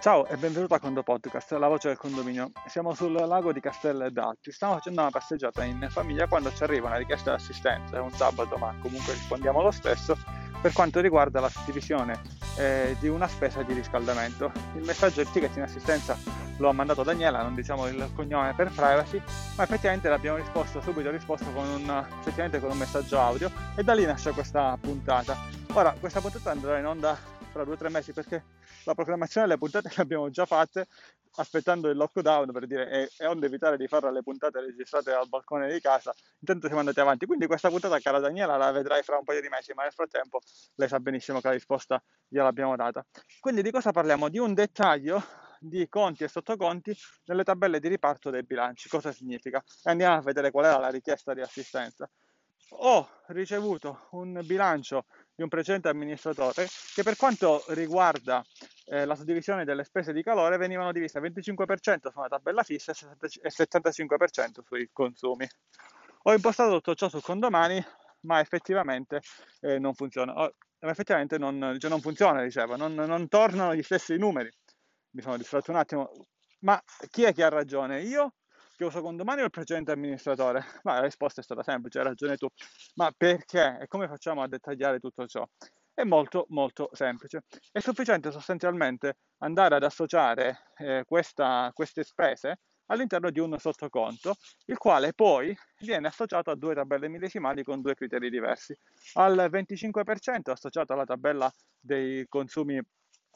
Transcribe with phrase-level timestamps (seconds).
[0.00, 2.52] Ciao e benvenuto a Condo Podcast, la voce del condominio.
[2.66, 4.50] Siamo sul lago di Castello d'Alpi.
[4.50, 8.10] Stiamo facendo una passeggiata in famiglia quando ci arriva una richiesta di assistenza, è un
[8.10, 10.16] sabato ma comunque rispondiamo lo stesso,
[10.62, 12.18] per quanto riguarda la suddivisione
[12.56, 14.50] eh, di una spesa di riscaldamento.
[14.76, 16.16] Il messaggio del ticket in assistenza
[16.56, 19.20] lo ha mandato Daniela, non diciamo il cognome per privacy,
[19.58, 24.06] ma effettivamente l'abbiamo risposto subito risposto con un, con un messaggio audio e da lì
[24.06, 25.36] nasce questa puntata.
[25.74, 27.18] Ora, questa puntata andrà in onda
[27.50, 28.42] fra due o tre mesi perché
[28.84, 30.86] la programmazione delle puntate le abbiamo già fatte
[31.36, 35.28] aspettando il lockdown per dire e, e onde evitare di fare le puntate registrate dal
[35.28, 36.14] balcone di casa.
[36.40, 37.26] Intanto siamo andati avanti.
[37.26, 40.40] Quindi questa puntata cara Daniela la vedrai fra un paio di mesi ma nel frattempo
[40.74, 43.04] lei sa benissimo che la risposta gliel'abbiamo data.
[43.38, 44.28] Quindi di cosa parliamo?
[44.28, 45.22] di un dettaglio
[45.60, 48.88] di conti e sottoconti nelle tabelle di riparto dei bilanci.
[48.88, 49.62] Cosa significa?
[49.84, 52.08] andiamo a vedere qual era la richiesta di assistenza.
[52.74, 55.04] Ho ricevuto un bilancio
[55.40, 58.44] di un precedente amministratore che per quanto riguarda
[58.84, 63.48] eh, la suddivisione delle spese di calore venivano divise 25% su una tabella fissa e
[63.48, 65.48] 75% sui consumi.
[66.24, 67.82] Ho impostato tutto ciò su condomani,
[68.22, 69.22] ma effettivamente
[69.60, 70.34] eh, non funziona.
[70.34, 74.50] Oh, effettivamente non, cioè non funziona, dicevo, non, non tornano gli stessi numeri.
[75.12, 76.10] Mi sono distratto un attimo.
[76.60, 76.78] Ma
[77.08, 78.02] chi è che ha ragione?
[78.02, 78.34] Io
[78.84, 80.64] uso condomani o il precedente amministratore?
[80.84, 82.48] Ma la risposta è stata semplice, hai ragione tu.
[82.94, 85.46] Ma perché e come facciamo a dettagliare tutto ciò?
[85.92, 87.44] È molto molto semplice.
[87.70, 94.34] È sufficiente sostanzialmente andare ad associare eh, questa, queste spese all'interno di un sottoconto,
[94.66, 98.76] il quale poi viene associato a due tabelle millesimali con due criteri diversi.
[99.14, 102.80] Al 25% associato alla tabella dei consumi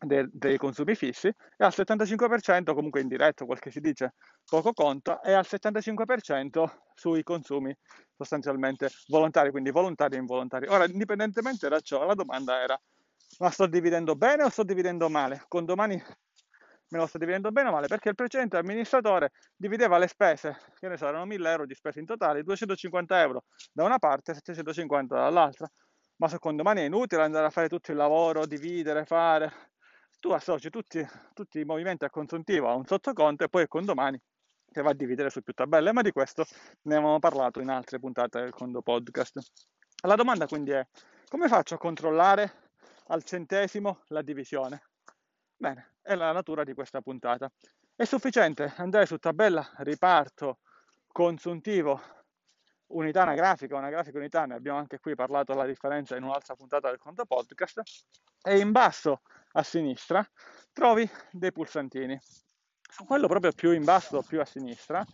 [0.00, 5.20] de- dei consumi fissi e al 75% comunque indiretto, quel che si dice poco conta,
[5.20, 7.76] e al 75% sui consumi
[8.16, 10.66] sostanzialmente volontari, quindi volontari e involontari.
[10.68, 12.80] Ora, indipendentemente da ciò, la domanda era,
[13.38, 15.44] ma sto dividendo bene o sto dividendo male?
[15.48, 16.00] Con domani
[16.90, 17.86] me lo sto dividendo bene o male?
[17.86, 22.00] Perché il precedente amministratore divideva le spese, che ne so, erano 1000 euro di spese
[22.00, 25.68] in totale, 250 euro da una parte e 750 dall'altra.
[26.16, 29.52] Ma secondo me è inutile andare a fare tutto il lavoro, dividere, fare
[30.20, 34.20] tu associ tutti, tutti i movimenti a consuntivo a un sottoconto e poi è condomani
[34.70, 36.44] che va a dividere su più tabelle, ma di questo
[36.82, 39.40] ne avevamo parlato in altre puntate del Condo Podcast.
[40.02, 40.86] La domanda quindi è
[41.28, 42.70] come faccio a controllare
[43.08, 44.82] al centesimo la divisione?
[45.56, 47.50] Bene, è la natura di questa puntata.
[47.94, 50.58] È sufficiente andare su tabella riparto
[51.10, 52.00] consuntivo
[52.88, 56.88] unità anagrafica, una grafica unità, ne abbiamo anche qui parlato la differenza in un'altra puntata
[56.88, 57.82] del conto podcast,
[58.42, 59.22] e in basso
[59.52, 60.26] a sinistra
[60.72, 62.18] trovi dei pulsantini.
[62.90, 65.04] Su quello proprio più in basso, più a sinistra,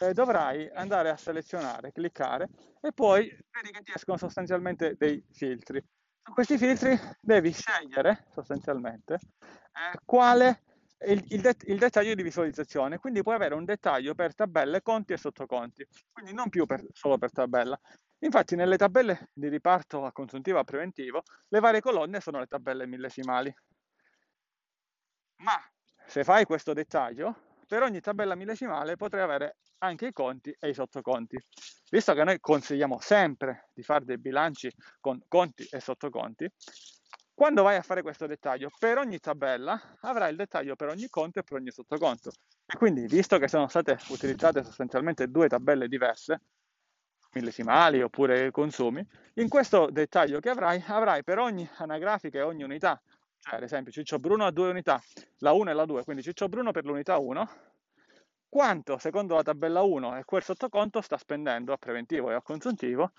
[0.00, 2.48] eh, dovrai andare a selezionare, cliccare
[2.80, 5.82] e poi vedi che ti escono sostanzialmente dei filtri.
[6.22, 10.62] Su questi filtri devi scegliere sostanzialmente eh, quale
[11.04, 15.12] il, il, det- il, dettaglio di visualizzazione, quindi puoi avere un dettaglio per tabelle, conti
[15.12, 17.78] e sottoconti, quindi non più per, solo per tabella.
[18.20, 22.86] Infatti nelle tabelle di riparto a consuntivo a preventivo le varie colonne sono le tabelle
[22.86, 23.54] millesimali.
[25.38, 25.60] Ma
[26.06, 27.36] se fai questo dettaglio,
[27.66, 31.36] per ogni tabella millesimale potrai avere anche i conti e i sottoconti.
[31.90, 36.50] Visto che noi consigliamo sempre di fare dei bilanci con conti e sottoconti,
[37.36, 41.40] quando vai a fare questo dettaglio, per ogni tabella avrai il dettaglio per ogni conto
[41.40, 42.32] e per ogni sottoconto.
[42.78, 46.40] Quindi, visto che sono state utilizzate sostanzialmente due tabelle diverse,
[47.32, 52.98] millesimali oppure consumi, in questo dettaglio che avrai, avrai per ogni anagrafica e ogni unità,
[53.38, 54.98] cioè ad esempio Ciccio Bruno ha due unità,
[55.40, 57.48] la 1 e la 2, quindi Ciccio Bruno per l'unità 1,
[58.48, 63.12] quanto secondo la tabella 1 e quel sottoconto sta spendendo a preventivo e a consuntivo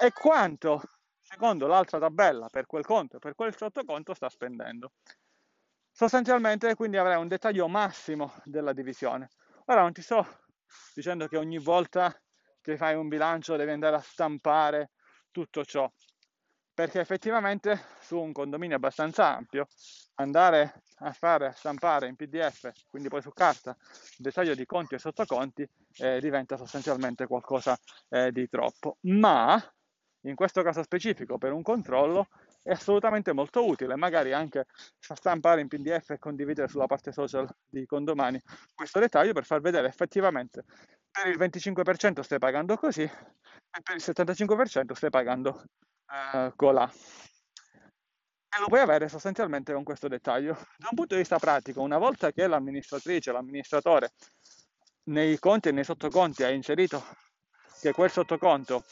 [0.00, 0.80] e quanto
[1.28, 4.92] secondo l'altra tabella per quel conto e per quel sottoconto sta spendendo.
[5.90, 9.28] Sostanzialmente quindi avrai un dettaglio massimo della divisione.
[9.66, 10.26] Ora non ti sto
[10.94, 12.18] dicendo che ogni volta
[12.62, 14.92] che fai un bilancio devi andare a stampare
[15.30, 15.90] tutto ciò,
[16.72, 19.66] perché effettivamente su un condominio abbastanza ampio
[20.14, 24.98] andare a fare stampare in PDF, quindi poi su carta, il dettaglio di conti e
[24.98, 25.68] sottoconti
[25.98, 28.96] eh, diventa sostanzialmente qualcosa eh, di troppo.
[29.02, 29.62] Ma
[30.22, 32.28] in questo caso specifico per un controllo
[32.62, 34.66] è assolutamente molto utile, magari anche
[34.98, 38.40] stampare in PDF e condividere sulla parte social di Condomani
[38.74, 40.64] questo dettaglio per far vedere effettivamente
[41.10, 45.64] per il 25% stai pagando così e per il 75% stai pagando
[46.06, 46.90] uh, colà.
[48.50, 50.54] E lo puoi avere sostanzialmente con questo dettaglio.
[50.76, 54.12] Da un punto di vista pratico, una volta che l'amministratrice, l'amministratore
[55.04, 57.02] nei conti e nei sottoconti ha inserito
[57.80, 58.84] che quel sottoconto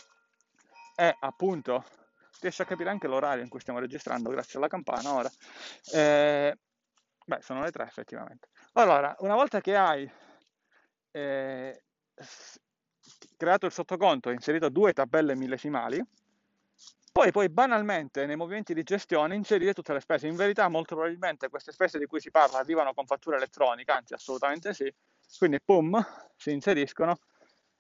[0.96, 1.84] è appunto,
[2.40, 5.30] riesce a capire anche l'orario in cui stiamo registrando grazie alla campana ora,
[5.92, 6.58] eh,
[7.26, 8.50] Beh, sono le tre effettivamente.
[8.74, 10.08] Allora, una volta che hai
[11.10, 11.82] eh,
[13.36, 16.00] creato il sottoconto e inserito due tabelle millesimali,
[17.10, 20.28] poi puoi banalmente nei movimenti di gestione inserire tutte le spese.
[20.28, 24.14] In verità molto probabilmente queste spese di cui si parla arrivano con fattura elettronica, anzi
[24.14, 24.92] assolutamente sì,
[25.36, 26.00] quindi pum,
[26.36, 27.18] si inseriscono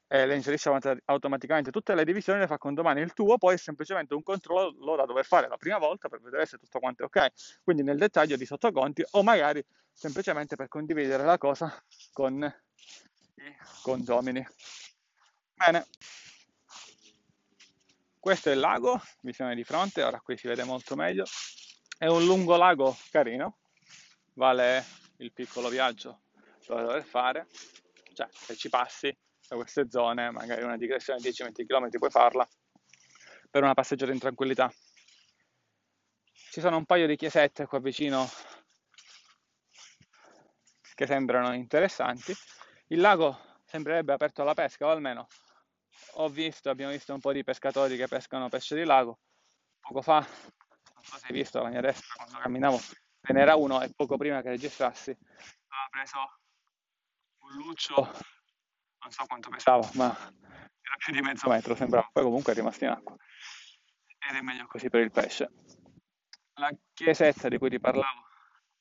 [0.08, 0.70] e le inserisce
[1.06, 4.94] automaticamente tutte le divisioni, le fa con domani il tuo, poi è semplicemente un controllo
[4.94, 7.98] da dover fare la prima volta per vedere se tutto quanto è ok, quindi nel
[7.98, 11.82] dettaglio di sottoconti o magari semplicemente per condividere la cosa
[12.12, 12.42] con
[13.34, 14.46] i condomini.
[15.54, 15.86] Bene,
[18.20, 21.24] questo è il lago, visione di fronte, ora qui si vede molto meglio,
[21.98, 23.58] è un lungo lago carino,
[24.34, 24.84] vale
[25.18, 26.20] il piccolo viaggio
[26.66, 27.48] da dover fare,
[28.12, 29.16] cioè se ci passi
[29.48, 32.46] da queste zone, magari una digressione di 10-20 km puoi farla
[33.50, 34.72] per una passeggiata in tranquillità.
[36.32, 38.28] Ci sono un paio di chiesette qua vicino
[40.94, 42.34] che sembrano interessanti.
[42.88, 45.26] Il lago sembrerebbe aperto alla pesca, o almeno
[46.14, 49.18] ho visto, abbiamo visto un po' di pescatori che pescano pesce di lago.
[49.80, 52.80] Poco fa, non so se hai visto alla mia destra quando camminavo,
[53.20, 56.18] ve n'era uno e poco prima che registrassi aveva preso
[57.38, 58.10] un luccio
[59.06, 62.84] non so quanto pesava, ma era più di mezzo metro sembrava, poi comunque è rimasto
[62.84, 63.16] in acqua.
[64.28, 65.48] Ed è meglio così per il pesce.
[66.54, 68.26] La chiesetta di cui ti parlavo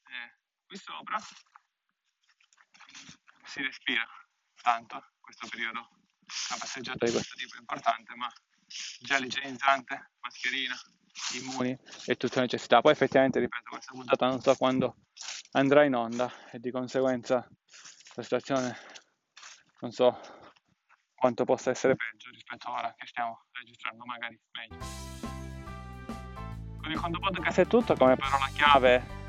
[0.03, 0.33] è
[0.65, 1.17] qui sopra.
[3.43, 4.03] Si respira
[4.61, 5.79] tanto in questo periodo.
[5.79, 8.27] Una passeggiata di questo tipo è importante, ma
[9.01, 10.75] gel igienizzante, mascherina,
[11.35, 12.81] immuni e tutte le necessità.
[12.81, 14.95] Poi effettivamente, ripeto, questa puntata non so quando
[15.51, 17.47] andrà in onda e di conseguenza
[18.15, 19.03] la situazione
[19.79, 20.19] non so
[21.13, 24.85] quanto possa essere peggio rispetto a ora che stiamo registrando magari meglio.
[26.81, 29.24] Con il Condo Podcast è tutto, come parola chiave